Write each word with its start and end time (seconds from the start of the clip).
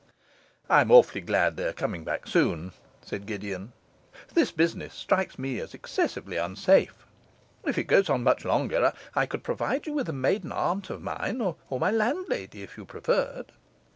'I'm 0.67 0.89
awfully 0.89 1.21
glad 1.21 1.57
they 1.57 1.65
are 1.67 1.73
coming 1.73 2.03
back 2.03 2.25
soon,' 2.25 2.71
said 3.03 3.27
Gideon. 3.27 3.71
'This 4.33 4.51
business 4.51 4.95
strikes 4.95 5.37
me 5.37 5.59
as 5.59 5.75
excessively 5.75 6.37
unsafe; 6.37 7.05
if 7.65 7.77
it 7.77 7.83
goes 7.83 8.09
on 8.09 8.23
much 8.23 8.43
longer, 8.43 8.93
I 9.13 9.27
could 9.27 9.43
provide 9.43 9.85
you 9.85 9.93
with 9.93 10.09
a 10.09 10.11
maiden 10.11 10.51
aunt 10.51 10.89
of 10.89 11.03
mine, 11.03 11.39
or 11.39 11.79
my 11.79 11.91
landlady 11.91 12.63
if 12.63 12.77
you 12.77 12.85
preferred. 12.85 13.51